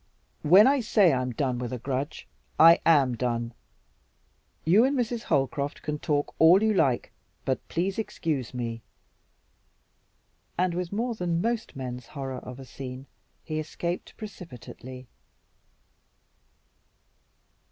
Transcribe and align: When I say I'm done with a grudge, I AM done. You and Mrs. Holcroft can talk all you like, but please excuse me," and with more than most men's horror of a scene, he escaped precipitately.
When 0.41 0.65
I 0.65 0.79
say 0.79 1.13
I'm 1.13 1.29
done 1.31 1.59
with 1.59 1.71
a 1.71 1.77
grudge, 1.77 2.27
I 2.59 2.81
AM 2.87 3.13
done. 3.15 3.53
You 4.65 4.83
and 4.83 4.97
Mrs. 4.97 5.21
Holcroft 5.21 5.83
can 5.83 5.99
talk 5.99 6.33
all 6.39 6.63
you 6.63 6.73
like, 6.73 7.11
but 7.45 7.67
please 7.67 7.99
excuse 7.99 8.51
me," 8.51 8.81
and 10.57 10.73
with 10.73 10.91
more 10.91 11.13
than 11.13 11.39
most 11.39 11.75
men's 11.75 12.07
horror 12.07 12.39
of 12.39 12.59
a 12.59 12.65
scene, 12.65 13.05
he 13.43 13.59
escaped 13.59 14.17
precipitately. 14.17 15.07